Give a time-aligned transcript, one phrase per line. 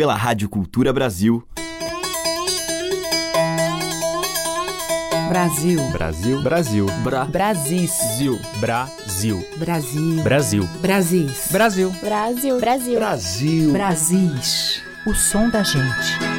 [0.00, 1.46] pela Rádio Cultura Brasil.
[5.28, 5.78] Brasil.
[5.92, 6.42] Brasil.
[6.42, 6.86] Brasil.
[7.04, 7.26] Bra.
[7.26, 7.98] Brasis.
[7.98, 8.40] Brasil.
[8.60, 9.46] Brasil.
[9.58, 10.22] Brasil.
[10.22, 10.68] Brasil.
[10.80, 11.48] Brasis.
[11.52, 11.90] Brasil.
[12.00, 12.58] Brasil.
[12.58, 12.98] Brasil.
[12.98, 13.72] Brasil.
[13.72, 14.82] Brasis.
[15.06, 16.29] O som da gente.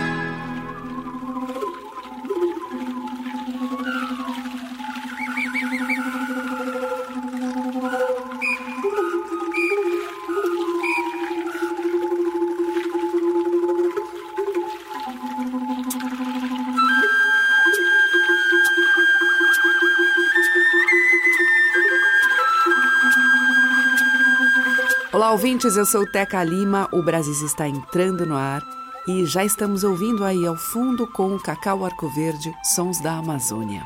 [25.31, 28.61] Olá, ouvintes, eu sou Teca Lima, o Brasil está entrando no ar
[29.07, 33.81] e já estamos ouvindo aí ao fundo com o Cacau Arco Verde, Sons da Amazônia.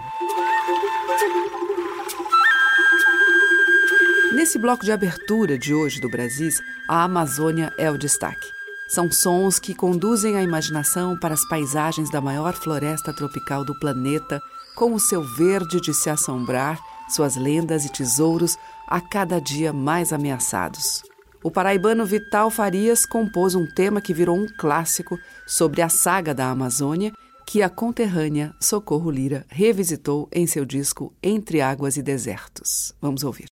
[4.33, 6.59] Nesse bloco de abertura de hoje do Brasis,
[6.89, 8.47] a Amazônia é o destaque.
[8.87, 14.41] São sons que conduzem a imaginação para as paisagens da maior floresta tropical do planeta,
[14.75, 20.11] com o seu verde de se assombrar, suas lendas e tesouros a cada dia mais
[20.11, 21.03] ameaçados.
[21.45, 25.15] O paraibano Vital Farias compôs um tema que virou um clássico
[25.45, 27.13] sobre a saga da Amazônia,
[27.45, 32.95] que a conterrânea Socorro Lira revisitou em seu disco Entre Águas e Desertos.
[32.99, 33.45] Vamos ouvir.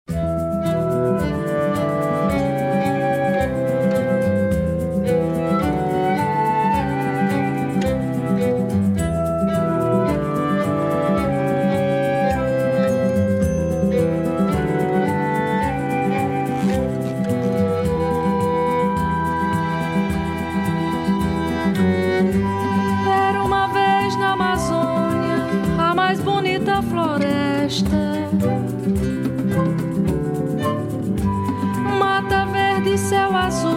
[31.99, 33.73] Mata verde céu azul,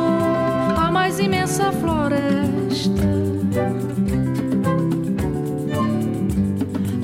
[0.76, 2.92] a mais imensa floresta.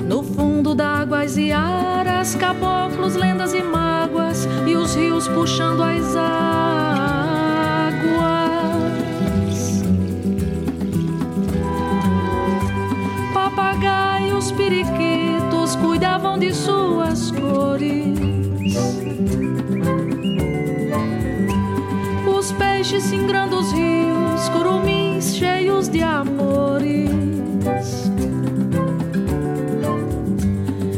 [0.06, 6.52] No fundo d'águas e aras, caboclos, lendas e mágoas, e os rios puxando as águas.
[13.32, 16.52] papagaios, periquitos cuidavam de
[23.02, 27.10] singrando os rios, curumins cheios de amores.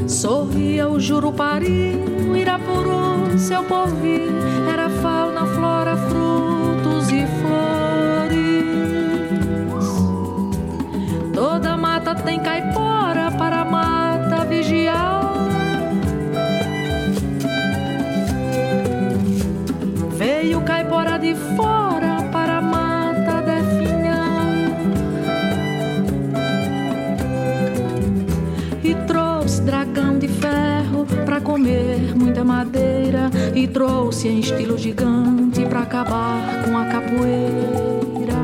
[0.06, 1.97] Sorria o Jurupari,
[2.31, 4.24] o Irapuru, seu porvir,
[33.69, 38.35] trouxe em estilo gigante para acabar com a capoeira.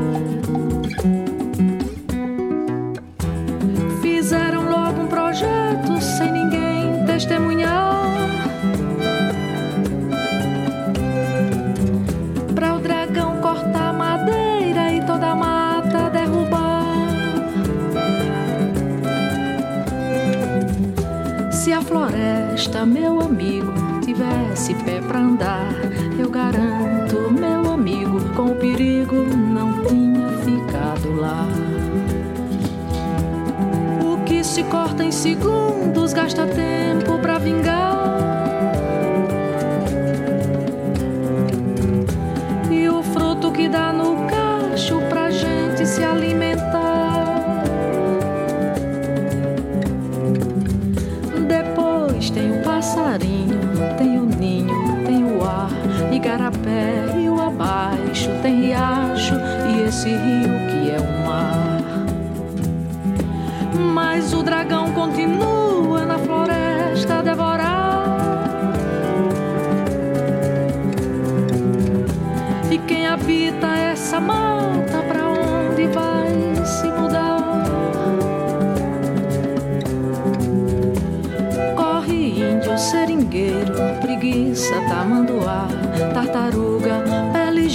[4.01, 8.05] Fizeram logo um projeto sem ninguém testemunhar.
[12.55, 16.85] Pra o dragão cortar madeira e toda a mata derrubar.
[21.51, 25.73] Se a floresta, meu amigo, tivesse pé pra andar,
[26.17, 31.47] eu garanto, meu amigo, com o perigo não tinha ficado lá.
[34.03, 37.91] O que se corta em segundos gasta tempo pra vingar.
[42.69, 46.30] E o fruto que dá no cacho pra gente se alimentar.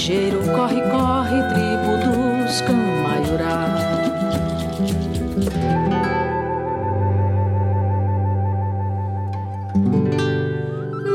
[0.07, 3.67] ligeiro, corre, corre, tribo dos camaiurá.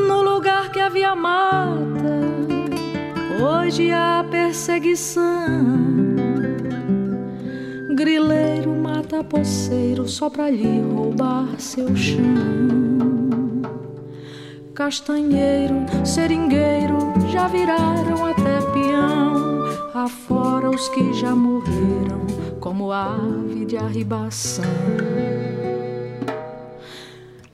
[0.07, 2.19] No lugar que havia mata,
[3.41, 5.21] hoje há perseguição.
[7.95, 12.81] Grileiro mata poceiro só pra lhe roubar seu chão.
[14.73, 16.97] Castanheiro, seringueiro
[17.31, 18.33] já viraram a
[19.93, 22.25] afora os que já morreram,
[22.59, 24.65] como ave de arribação.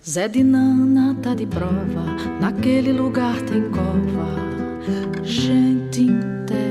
[0.07, 2.05] Zé de Nana tá de prova,
[2.39, 6.66] naquele lugar tem cova, gente inteira.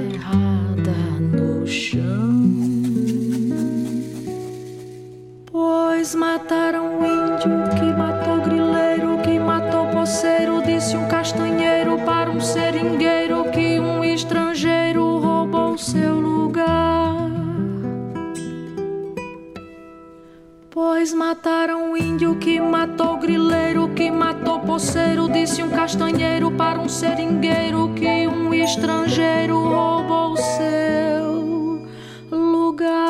[24.76, 31.86] poceiro disse um castanheiro para um seringueiro que um estrangeiro roubou seu
[32.30, 33.06] lugar.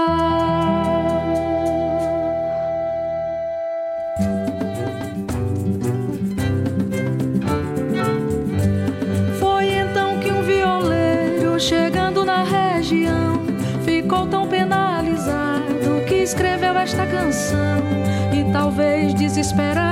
[9.40, 13.42] Foi então que um violeiro chegando na região
[13.84, 17.82] ficou tão penalizado que escreveu esta canção
[18.32, 19.85] e talvez desesperado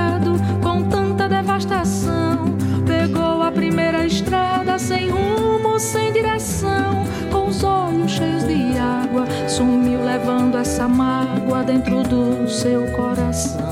[4.85, 12.03] sem rumo, sem direção, com os olhos cheios de água, sumiu levando essa mágoa dentro
[12.03, 13.64] do seu coração.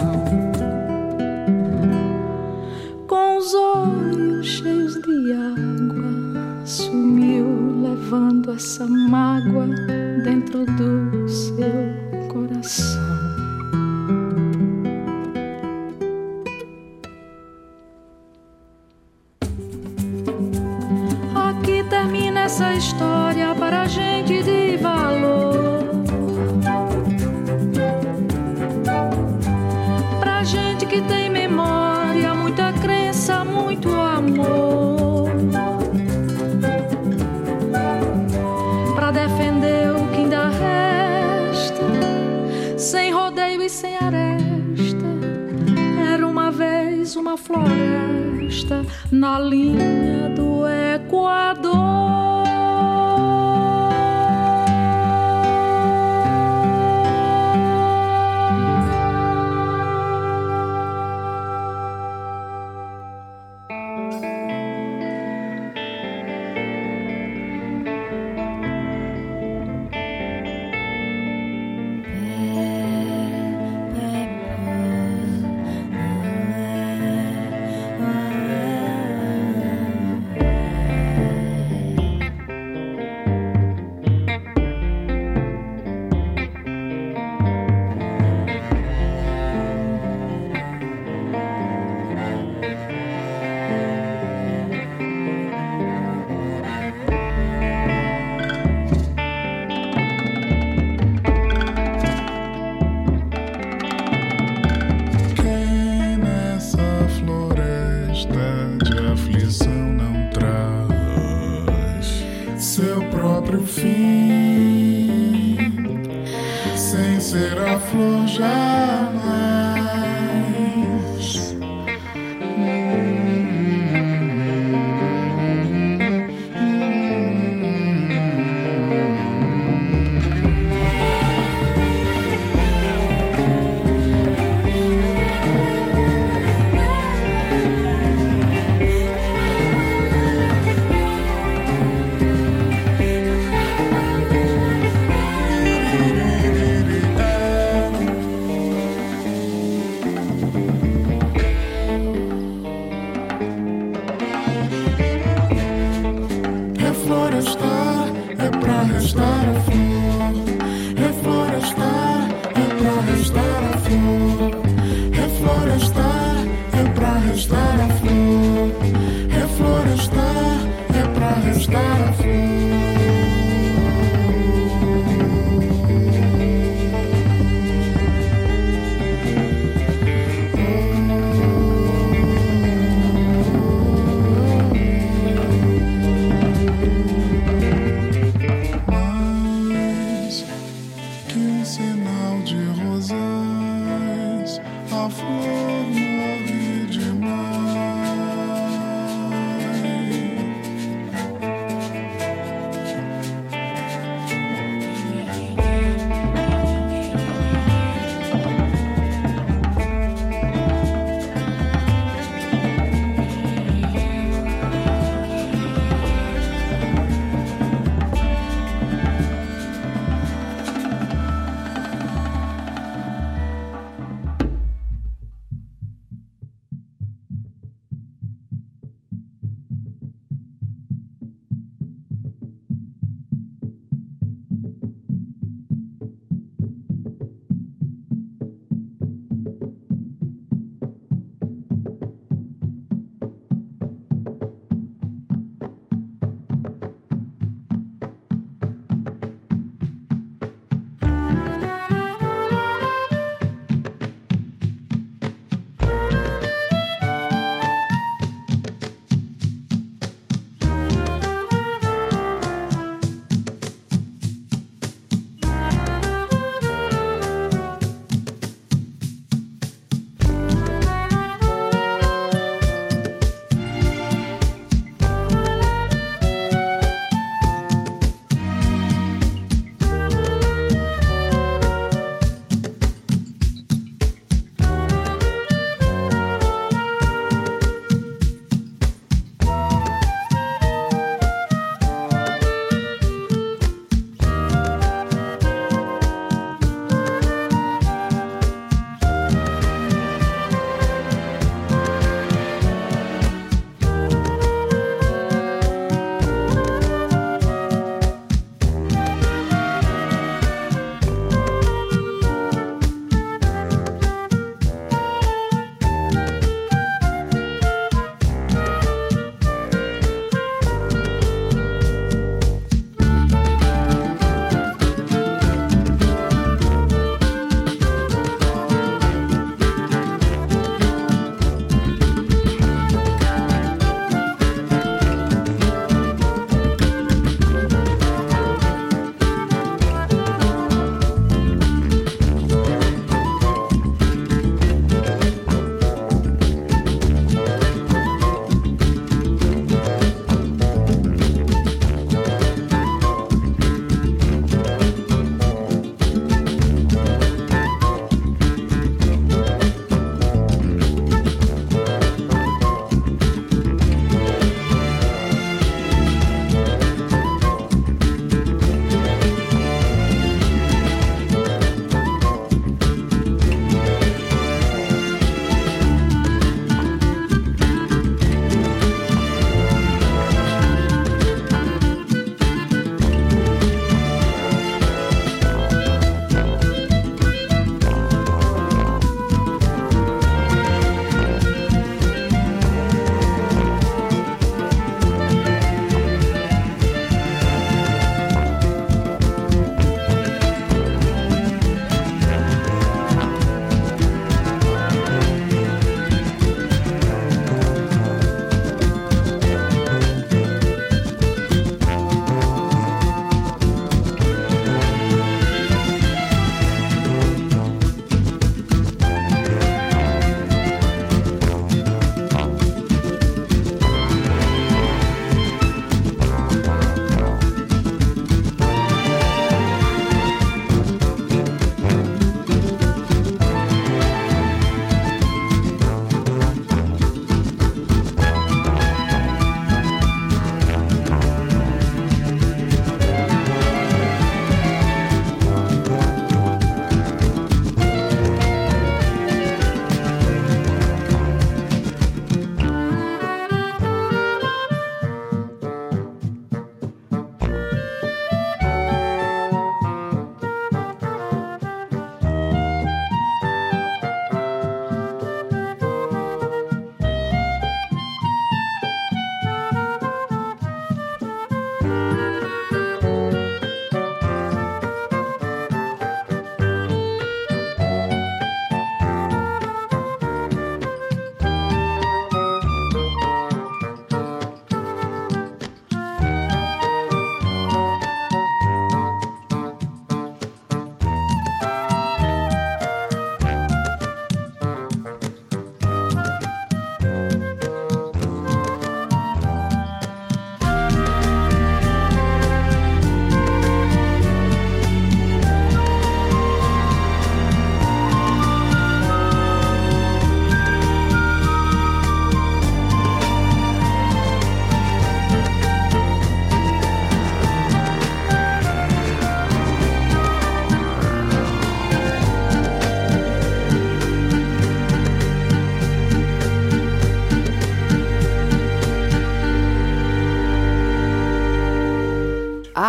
[49.12, 52.03] na linha do Equador.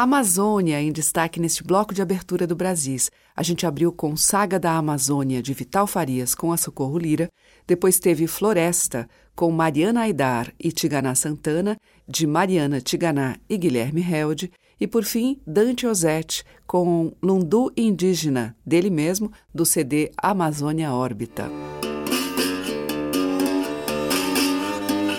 [0.04, 3.10] Amazônia em destaque neste bloco de abertura do Brasis.
[3.34, 7.30] A gente abriu com Saga da Amazônia, de Vital Farias, com a Socorro Lira.
[7.66, 14.52] Depois teve Floresta, com Mariana Aidar e Tiganá Santana, de Mariana Tiganá e Guilherme Held.
[14.78, 21.50] E, por fim, Dante Ozette, com Lundu Indígena, dele mesmo, do CD Amazônia Órbita.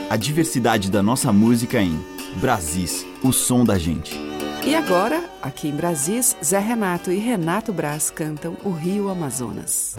[0.08, 2.00] A diversidade da nossa música em
[2.40, 4.35] Brasis, o som da gente.
[4.66, 9.96] E agora, aqui em Brasis, Zé Renato e Renato Braz cantam O Rio Amazonas.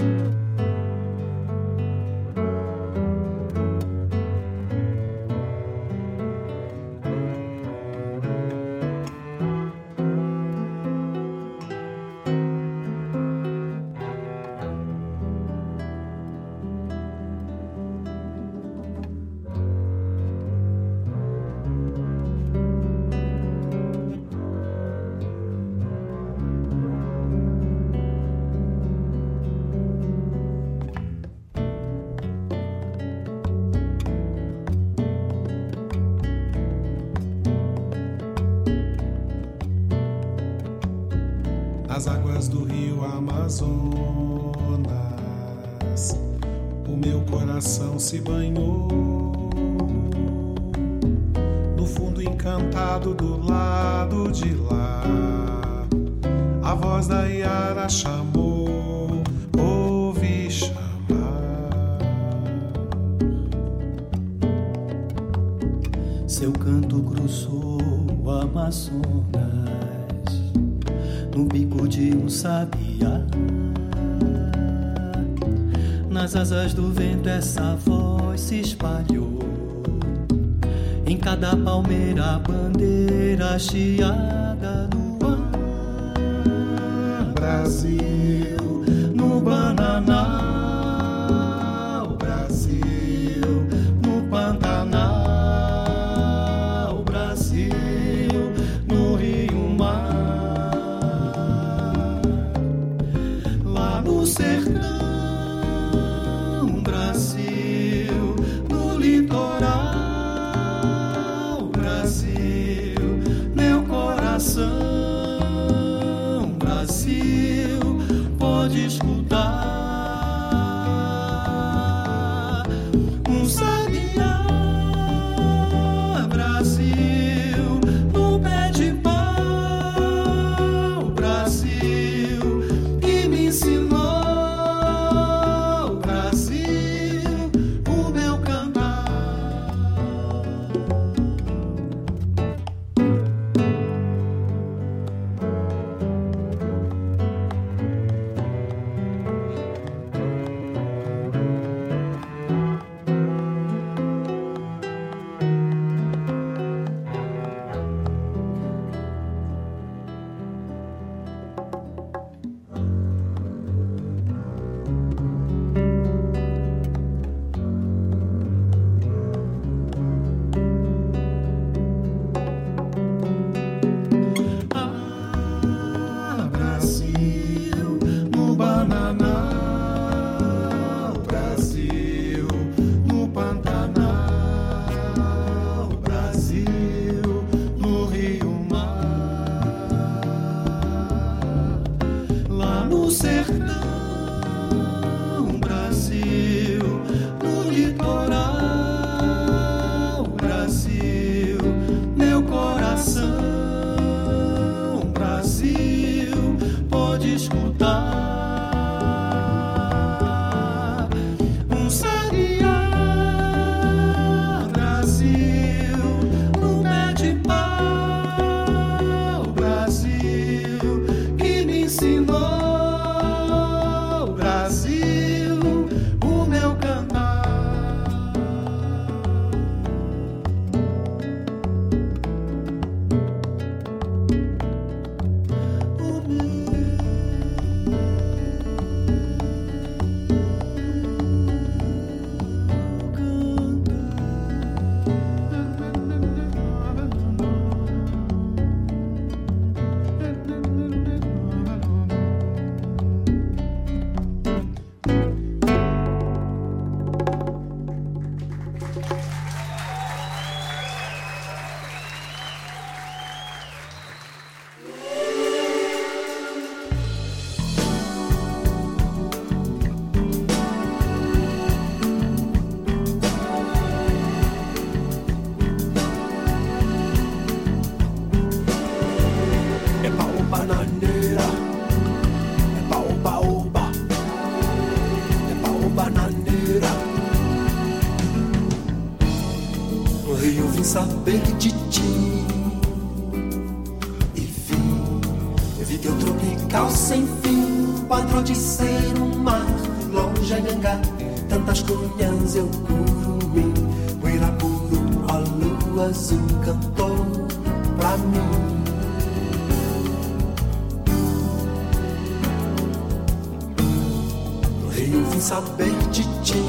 [314.98, 316.62] Eu vim saber de ti,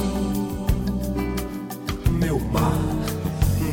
[2.11, 2.77] meu mar,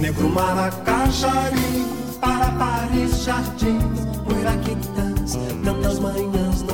[0.01, 1.85] negro maracajari,
[2.21, 3.83] para Paris, jardins,
[4.25, 6.63] muiraquitãs, tantas manhãs.
[6.63, 6.74] Não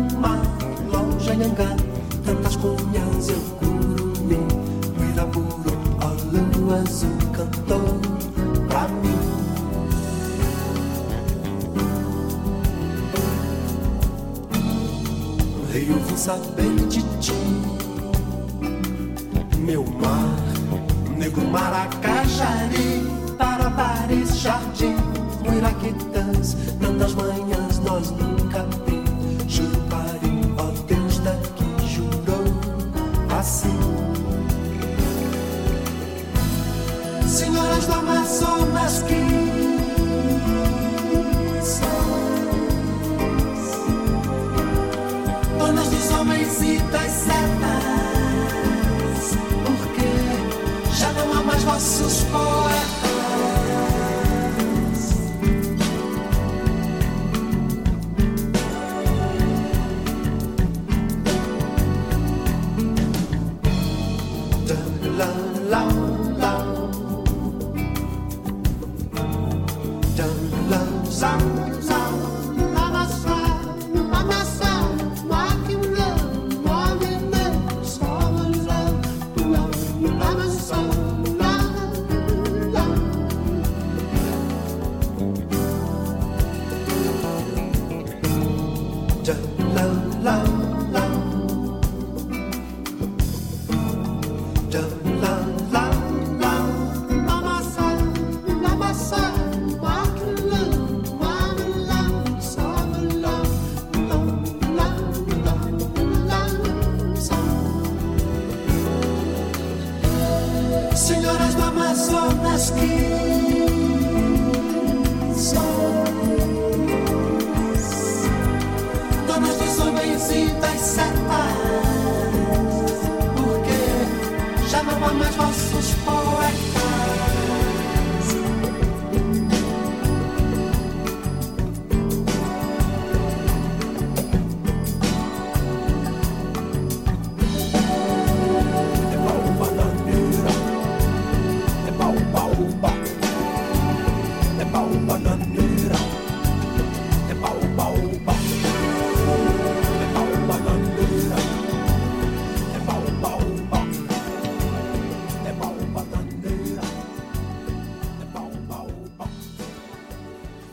[16.91, 17.80] You change.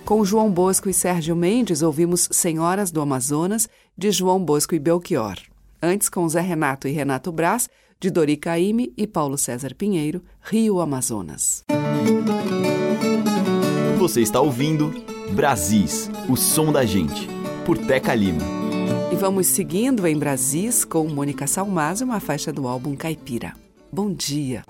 [0.08, 5.36] Com João Bosco e Sérgio Mendes, ouvimos Senhoras do Amazonas, de João Bosco e Belchior.
[5.82, 7.68] Antes, com Zé Renato e Renato Brás,
[8.00, 11.62] de Dori Caime e Paulo César Pinheiro, Rio Amazonas.
[13.98, 14.94] Você está ouvindo
[15.32, 17.28] Brasis, o som da gente,
[17.66, 18.40] por Teca Lima.
[19.12, 23.52] E vamos seguindo em Brasis com Mônica Salmazo, uma faixa do álbum Caipira.
[23.92, 24.64] Bom dia!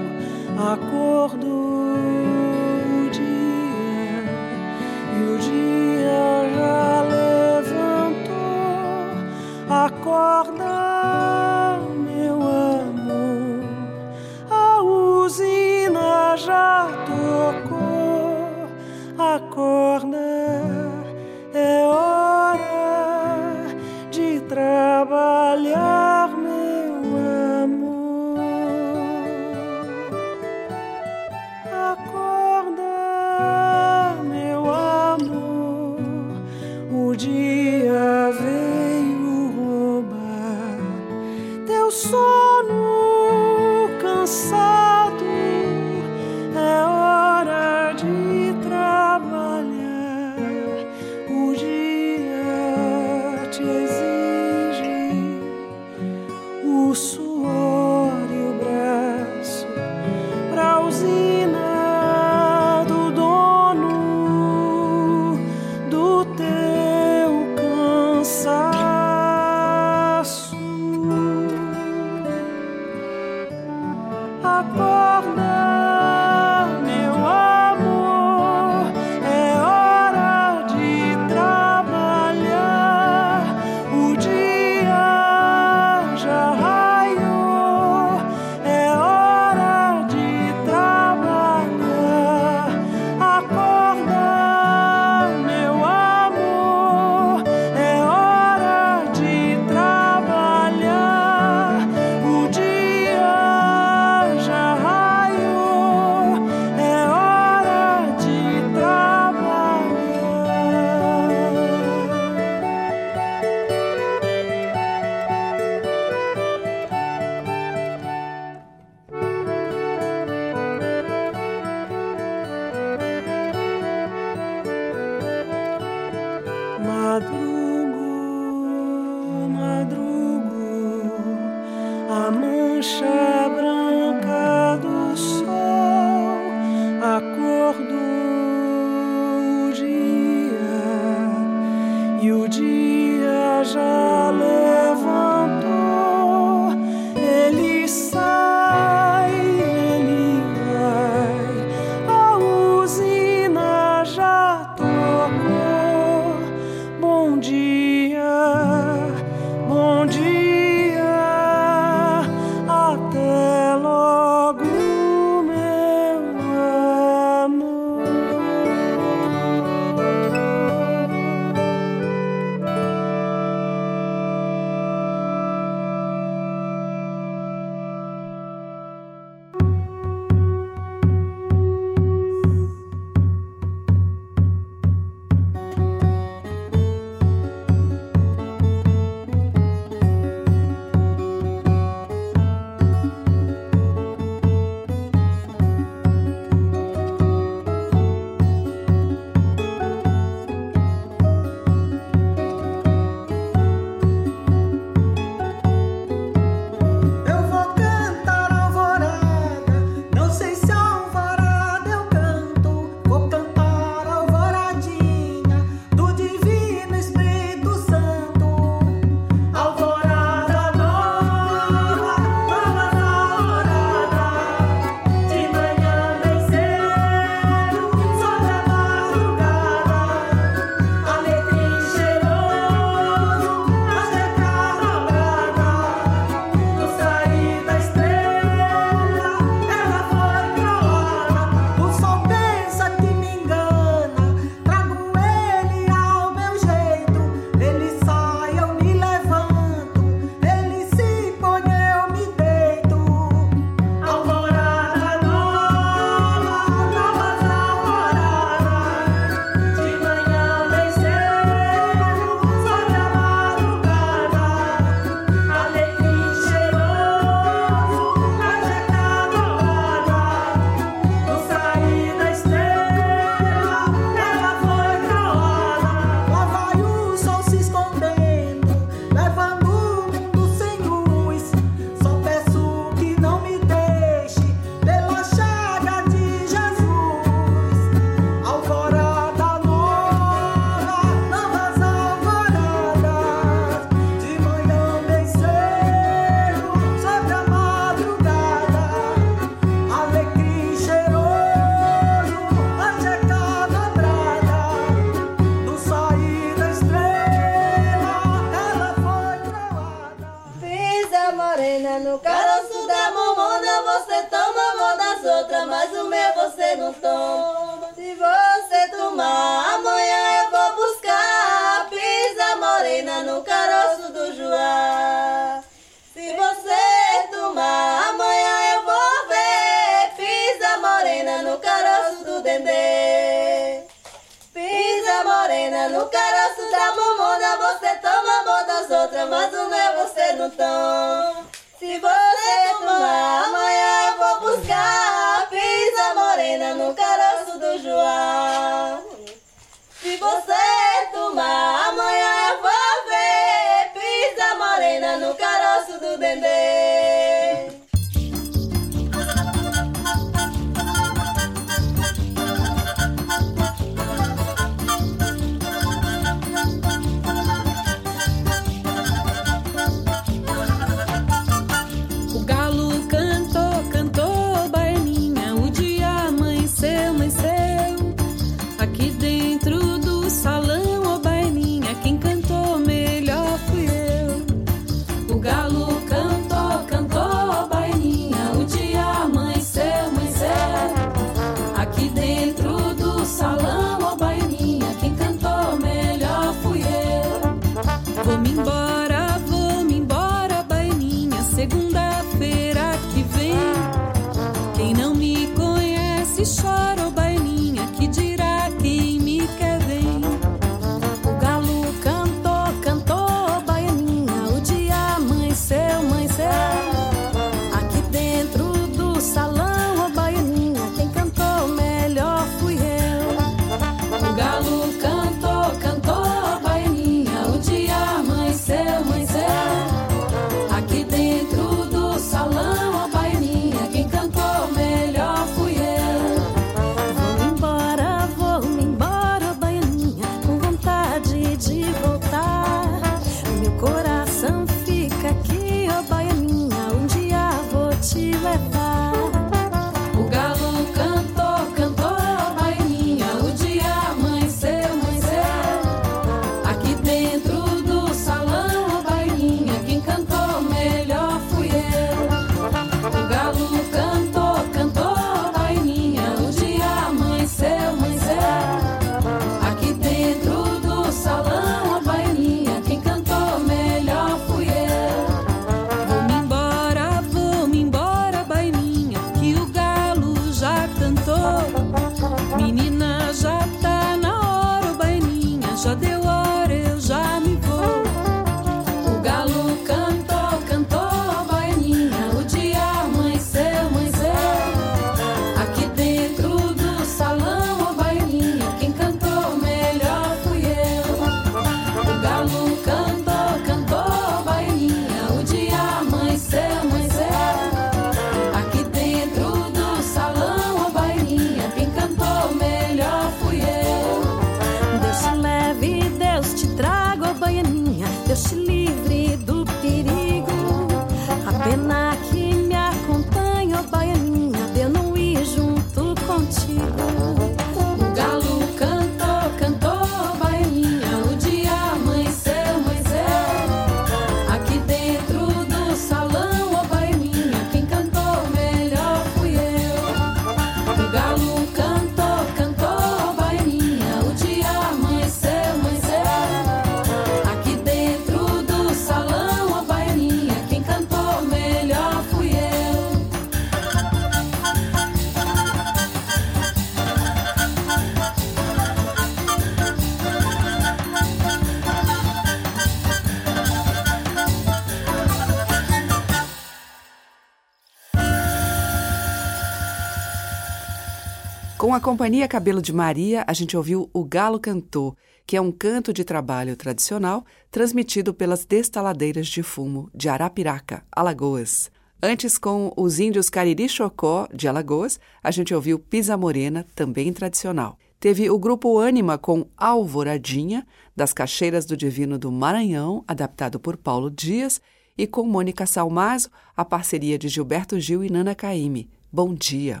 [572.00, 575.14] a Companhia Cabelo de Maria, a gente ouviu O Galo Cantou,
[575.46, 581.90] que é um canto de trabalho tradicional transmitido pelas destaladeiras de fumo de Arapiraca, Alagoas.
[582.22, 587.98] Antes, com os índios Cariri Chocó, de Alagoas, a gente ouviu Pisa Morena, também tradicional.
[588.18, 594.30] Teve o grupo Ânima com Alvoradinha, das Caixeiras do Divino do Maranhão, adaptado por Paulo
[594.30, 594.80] Dias,
[595.18, 599.10] e com Mônica Salmazo, a parceria de Gilberto Gil e Nana Caime.
[599.30, 600.00] Bom dia!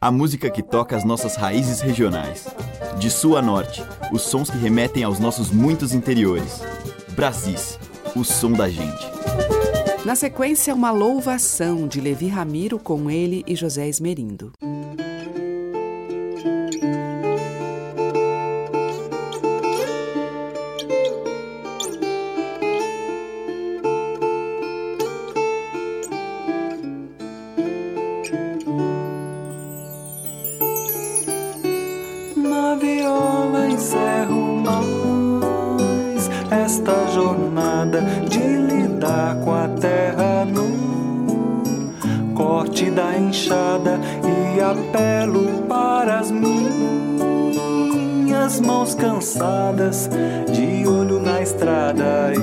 [0.00, 2.46] A música que toca as nossas raízes regionais.
[3.00, 3.82] De sul a norte,
[4.12, 6.62] os sons que remetem aos nossos muitos interiores.
[7.16, 7.76] Brasis,
[8.14, 9.04] o som da gente.
[10.04, 14.52] Na sequência, uma louvação de Levi Ramiro com ele e José Esmerindo.
[37.12, 40.88] Jornada de lidar com a terra no
[42.34, 46.58] corte da enxada e apelo para as minhas
[48.60, 50.08] mãos cansadas
[50.52, 52.38] de olho na estrada e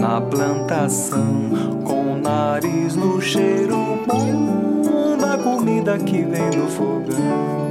[0.00, 1.50] na plantação
[1.84, 7.63] com o nariz no cheiro bom da comida que vem do fogão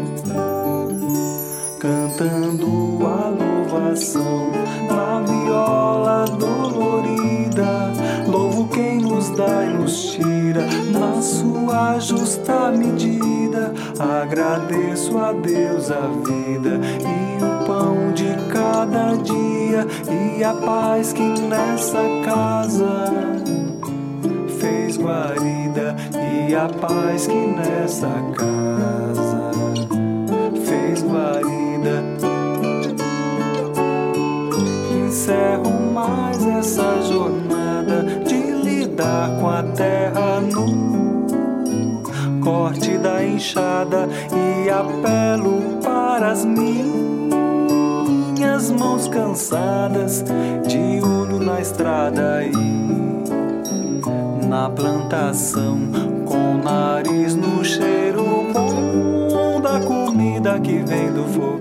[12.43, 13.73] justa medida.
[13.99, 19.87] Agradeço a Deus a vida e o pão de cada dia
[20.37, 23.33] e a paz que nessa casa
[24.59, 25.95] fez guarida
[26.47, 29.51] e a paz que nessa casa
[30.65, 32.03] fez guarida.
[35.05, 41.02] Encerro mais essa jornada de lidar com a terra no
[42.43, 46.69] corte da enxada e apelo para as minhas
[48.71, 50.25] mãos cansadas
[50.67, 52.51] de olho na estrada e
[54.45, 55.79] na plantação
[56.25, 61.52] com o nariz no cheiro bom da comida que vem do fogão.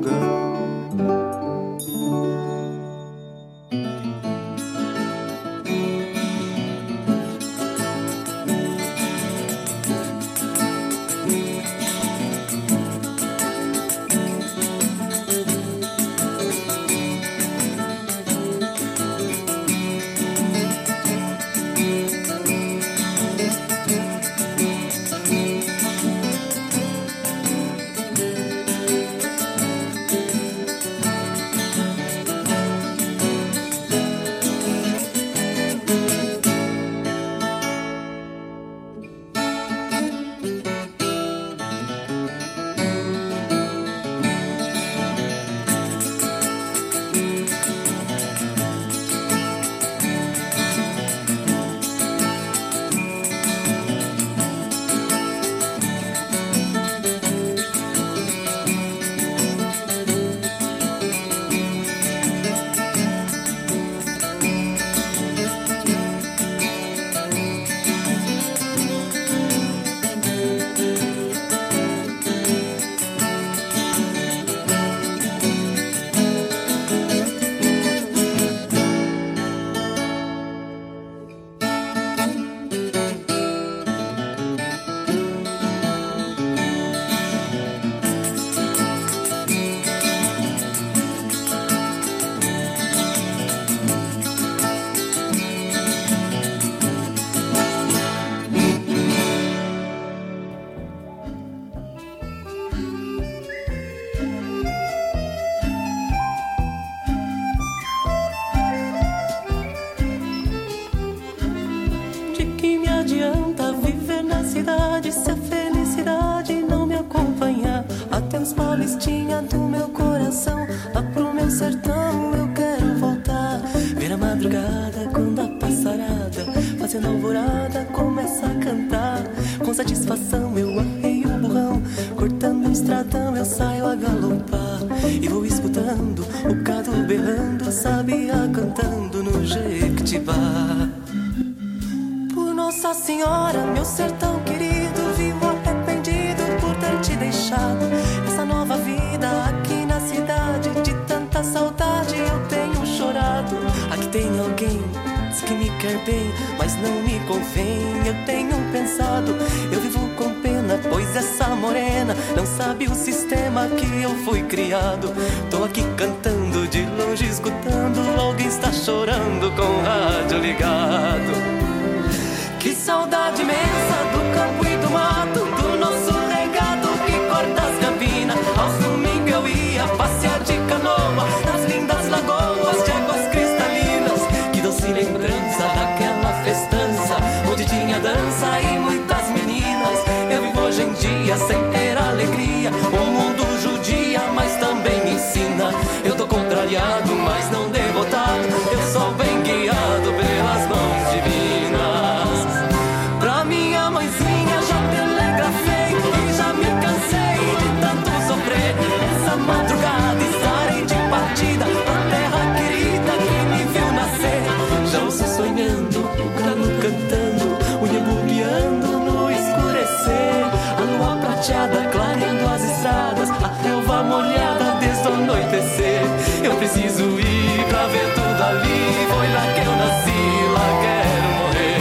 [226.72, 230.22] Preciso ir pra ver tudo ali, foi lá que eu nasci,
[230.54, 231.76] lá quero morrer.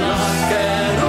[0.00, 1.06] Lá quero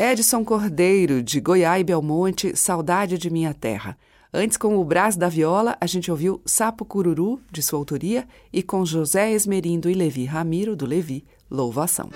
[0.00, 0.12] morrer.
[0.12, 3.96] Edson Cordeiro, de Goiás e Belmonte, Saudade de Minha Terra.
[4.34, 8.62] Antes, com o Brás da Viola, a gente ouviu Sapo Cururu, de sua autoria, e
[8.62, 12.08] com José Esmerindo e Levi Ramiro, do Levi, Louvação.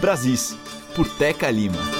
[0.00, 0.56] Brasis,
[0.94, 1.99] por Teca Lima.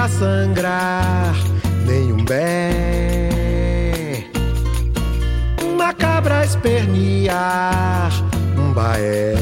[0.00, 1.34] Pra sangrar,
[1.84, 4.24] nenhum bé.
[5.62, 8.10] Uma cabra espernear,
[8.56, 9.34] um baé.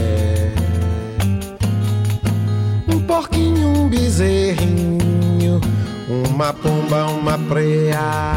[2.89, 5.61] Um porquinho, um bezerrinho,
[6.09, 8.35] uma pomba, uma preá.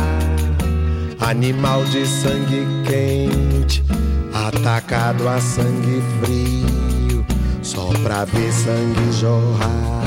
[1.21, 3.83] Animal de sangue quente,
[4.31, 7.25] atacado a sangue frio,
[7.63, 10.00] só pra ver sangue jorrar.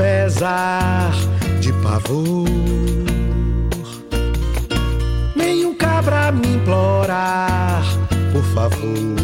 [0.00, 1.12] Pesar,
[1.60, 2.48] de pavor,
[5.36, 7.82] nem um cabra me implorar,
[8.32, 9.16] por favor,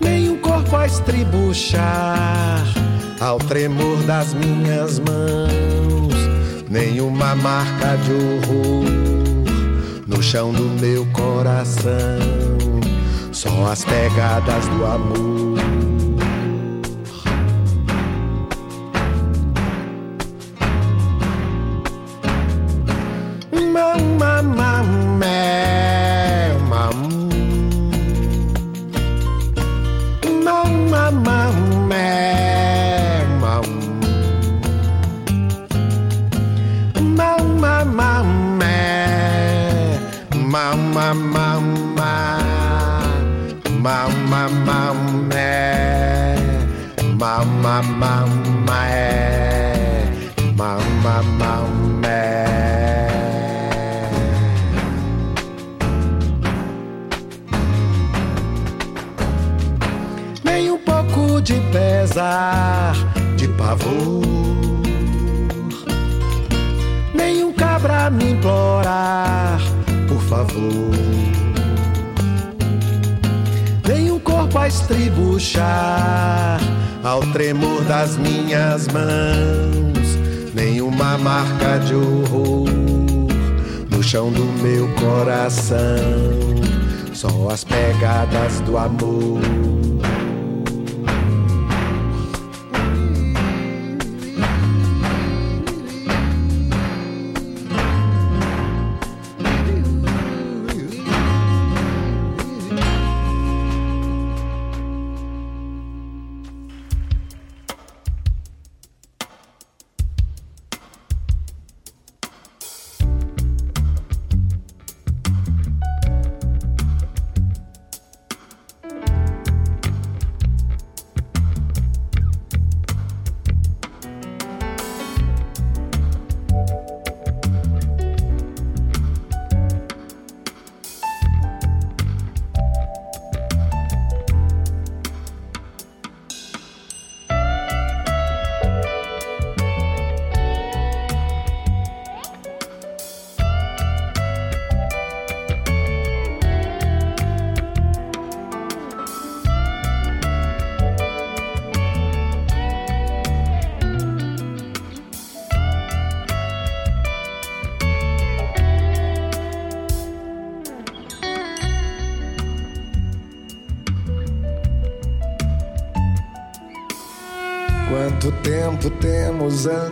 [0.00, 2.64] nem um corpo a estribuchar
[3.20, 6.14] ao tremor das minhas mãos,
[6.68, 12.18] nem uma marca de horror no chão do meu coração,
[13.30, 15.43] só as pegadas do amor.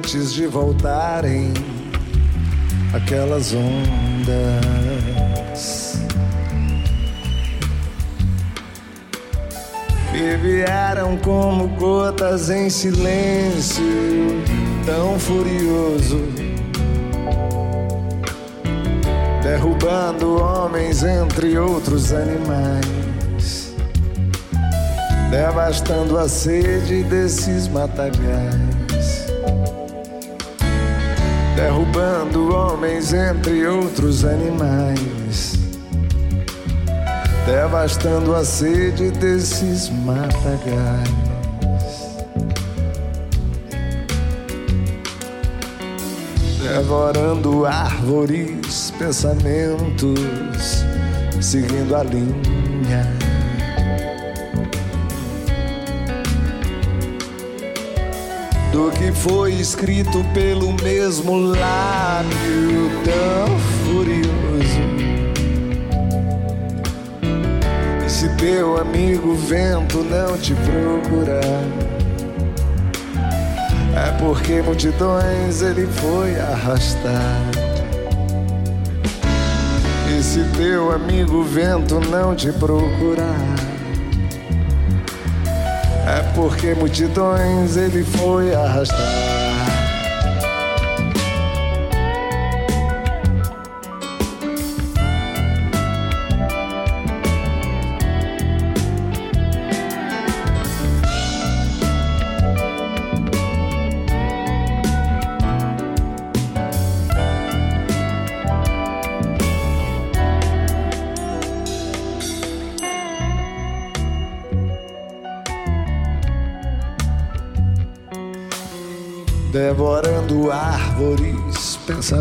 [0.03, 1.55] Antes de voltarem
[2.93, 4.43] aquelas ondas?
[10.13, 13.85] E vieram como gotas em silêncio,
[14.85, 16.21] tão furioso,
[19.41, 23.73] derrubando homens entre outros animais,
[25.31, 28.82] devastando a sede desses matagais,
[31.63, 35.53] derrubando homens entre outros animais
[37.47, 41.09] devastando a sede desses matagais.
[46.61, 50.85] Devorando árvores, pensamentos,
[51.41, 52.62] seguindo a linha.
[59.15, 64.43] Foi escrito pelo mesmo lábio tão furioso.
[68.23, 71.65] se teu amigo vento não te procurar,
[73.97, 77.43] é porque multidões ele foi arrastar.
[80.17, 83.52] E se teu amigo vento não te procurar,
[86.07, 89.52] é porque multidões ele foi arrastar.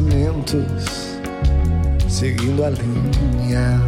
[0.01, 1.19] Pensamentos,
[2.09, 3.81] seguindo a linha.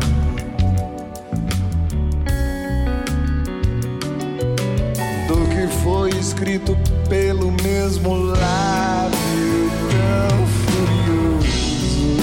[5.28, 6.78] Do que foi escrito
[7.10, 12.18] pelo mesmo lábio tão furioso.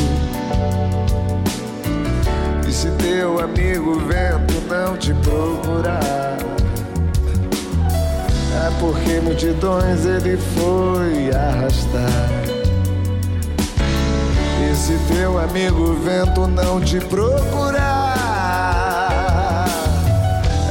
[2.69, 6.39] E se teu amigo vento não te procurar
[8.53, 12.40] é porque multidões ele foi arrastar.
[15.21, 17.77] Teu amigo vento não te procurar,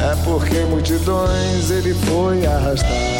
[0.02, 3.19] é porque multidões ele foi arrastar.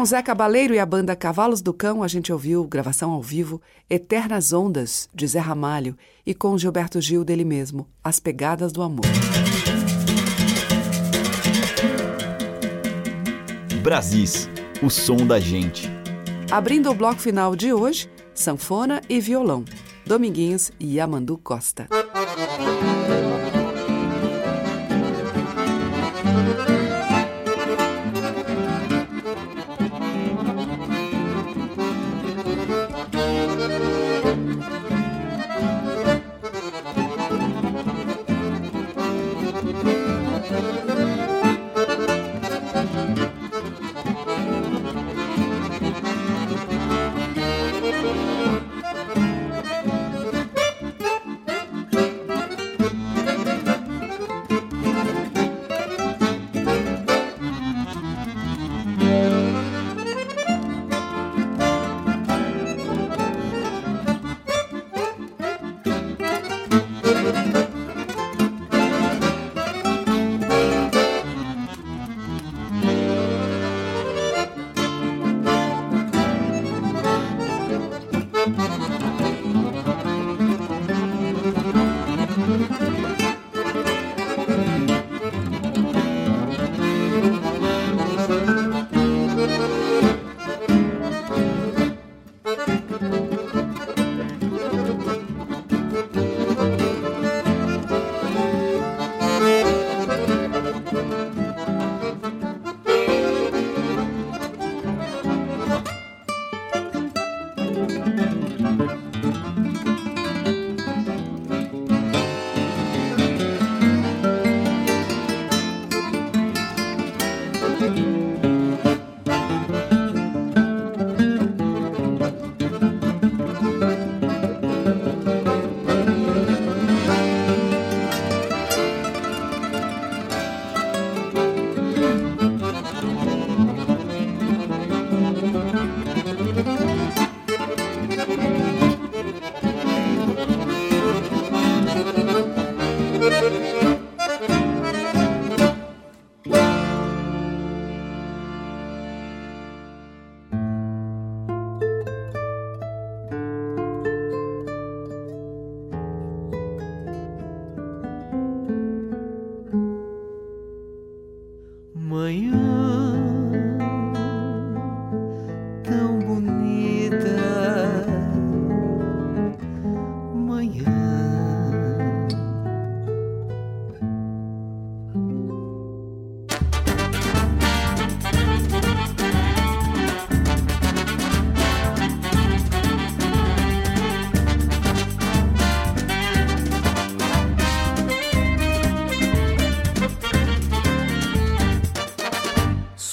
[0.00, 3.60] Com Zé Cabaleiro e a banda Cavalos do Cão, a gente ouviu gravação ao vivo
[3.90, 5.94] Eternas Ondas, de Zé Ramalho,
[6.24, 9.04] e com Gilberto Gil dele mesmo, As Pegadas do Amor.
[13.82, 14.48] Brasis,
[14.82, 15.86] o som da gente.
[16.50, 19.66] Abrindo o bloco final de hoje, sanfona e violão,
[20.06, 21.86] Dominguinhos e Yamandu Costa.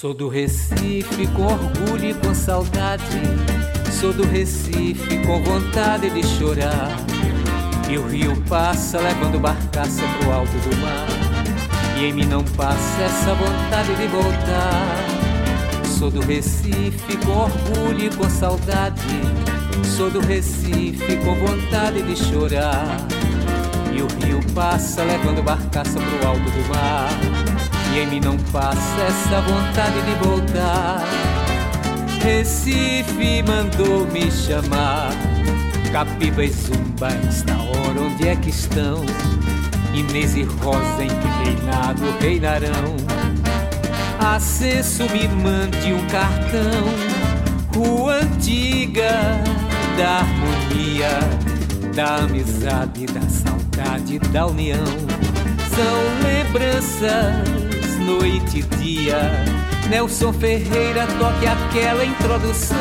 [0.08, 3.04] Sou do Recife com orgulho e com saudade.
[3.92, 6.96] Sou do Recife com vontade de chorar.
[7.90, 11.08] E o rio passa levando barcaça pro alto do mar.
[11.98, 14.96] E em mim não passa essa vontade de voltar.
[16.00, 19.02] Sou do Recife com orgulho e com saudade.
[19.84, 23.06] Sou do Recife com vontade de chorar.
[23.94, 27.47] E o rio passa levando barcaça pro alto do mar.
[27.94, 31.04] E em mim não passa essa vontade de voltar.
[32.22, 35.12] Recife mandou me chamar.
[35.92, 39.06] Capiba e Zumba, esta hora onde é que estão?
[39.94, 42.96] Inês e Rosa em que reinado reinarão.
[44.20, 47.18] Acesso me mande um cartão.
[47.74, 49.10] Rua antiga
[49.98, 51.20] da harmonia,
[51.96, 54.86] da amizade, da saudade, da união.
[55.74, 57.57] São lembranças,
[58.08, 59.20] noite e dia.
[59.90, 62.78] Nelson Ferreira toque aquela introdução.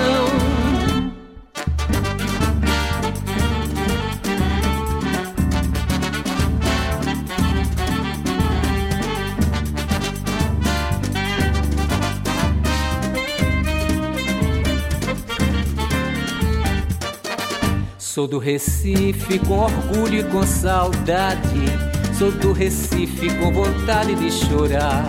[17.98, 21.95] Sou do Recife com orgulho e com saudade.
[22.18, 25.04] Sou do Recife com vontade de chorar.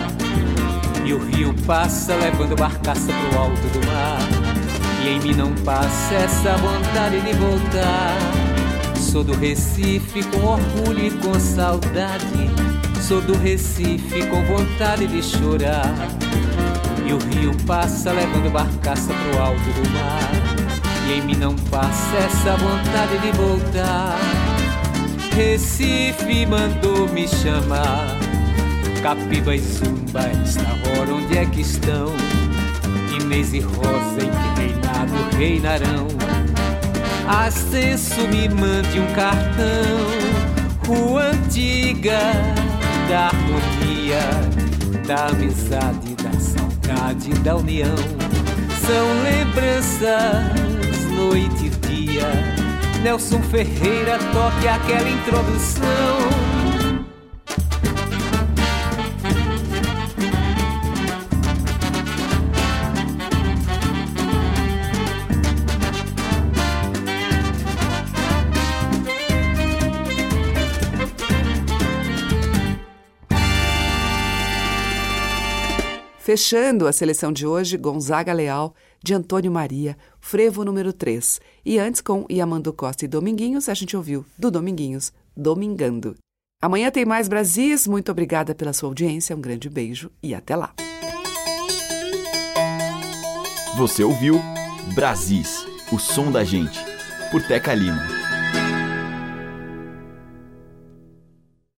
[1.06, 4.18] E o rio passa levando barcaça pro alto do mar.
[5.02, 8.14] E em mim não passa essa vontade de voltar.
[8.94, 12.50] Sou do Recife com orgulho e com saudade.
[13.00, 15.94] Sou do Recife com vontade de chorar.
[17.06, 20.30] E o rio passa levando barcaça pro alto do mar.
[21.08, 24.37] E em mim não passa essa vontade de voltar.
[25.38, 28.08] Recife mandou me chamar.
[29.00, 32.12] Capiba e Zumba, esta hora onde é que estão?
[33.14, 36.08] Inês e Rosa em que reinado reinarão.
[37.28, 40.08] Ascenso me mande um cartão.
[40.84, 42.18] Rua antiga
[43.08, 44.18] da harmonia,
[45.06, 47.94] da amizade, da saudade, da união.
[48.84, 52.57] São lembranças, noite e dia.
[53.02, 56.48] Nelson Ferreira toque aquela introdução.
[76.28, 79.96] Fechando a seleção de hoje, Gonzaga Leal, de Antônio Maria,
[80.28, 81.40] Frevo número 3.
[81.64, 86.14] E antes, com Iamando Costa e Dominguinhos, a gente ouviu do Dominguinhos, Domingando.
[86.60, 87.86] Amanhã tem mais Brasis.
[87.86, 89.34] Muito obrigada pela sua audiência.
[89.34, 90.74] Um grande beijo e até lá.
[93.78, 94.38] Você ouviu
[94.94, 96.78] Brasis, o som da gente,
[97.30, 98.17] por Teca Lima.